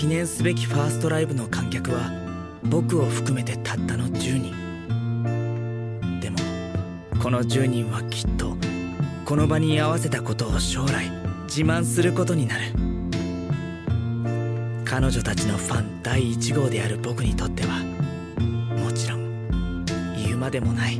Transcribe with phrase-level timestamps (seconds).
[0.00, 2.10] 記念すべきファーストライブの観客は
[2.64, 6.20] 僕を含めてたったの10人。
[6.20, 6.38] でも
[7.22, 8.56] この10人はきっと
[9.26, 11.10] この場に合わせたことを将来
[11.48, 12.72] 自慢することになる。
[14.86, 17.80] 彼女たちのファン第1号である僕にとっては
[18.82, 19.84] もちろん
[20.16, 20.98] 言うまでもない。